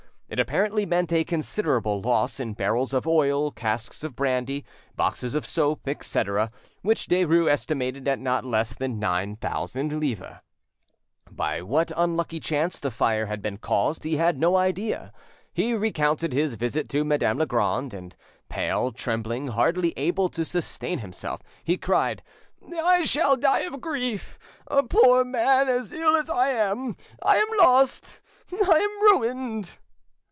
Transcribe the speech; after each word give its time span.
It 0.33 0.39
apparently 0.39 0.85
meant 0.85 1.11
a 1.11 1.25
considerable 1.25 1.99
loss 2.01 2.39
in 2.39 2.53
barrels 2.53 2.93
of 2.93 3.05
oil, 3.05 3.51
casks 3.51 4.01
of 4.01 4.15
brandy, 4.15 4.63
boxes 4.95 5.35
of 5.35 5.45
soap, 5.45 5.89
etc., 5.89 6.53
which 6.83 7.07
Derues 7.07 7.51
estimated 7.51 8.07
at 8.07 8.17
not 8.17 8.45
less 8.45 8.73
than 8.73 8.97
nine 8.97 9.35
thousand 9.35 9.91
livres. 9.99 10.37
By 11.29 11.61
what 11.61 11.91
unlucky 11.97 12.39
chance 12.39 12.79
the 12.79 12.91
fire 12.91 13.25
had 13.25 13.41
been 13.41 13.57
caused 13.57 14.05
he 14.05 14.15
had 14.15 14.37
no 14.39 14.55
idea. 14.55 15.11
He 15.51 15.73
recounted 15.73 16.31
his 16.31 16.53
visit 16.53 16.87
to 16.91 17.03
Madame 17.03 17.37
Legrand, 17.39 17.93
and 17.93 18.15
pale, 18.47 18.93
trembling, 18.93 19.49
hardly 19.49 19.91
able 19.97 20.29
to 20.29 20.45
sustain 20.45 20.99
himself, 20.99 21.41
he 21.61 21.75
cried— 21.75 22.23
"I 22.85 23.01
shall 23.01 23.35
die 23.35 23.63
of 23.63 23.81
grief! 23.81 24.39
A 24.67 24.81
poor 24.81 25.25
man 25.25 25.67
as 25.67 25.91
ill 25.91 26.15
as 26.15 26.29
I 26.29 26.51
am! 26.51 26.95
I 27.21 27.35
am 27.35 27.47
lost! 27.59 28.21
I 28.49 28.57
am 28.77 29.01
ruined!" 29.11 29.77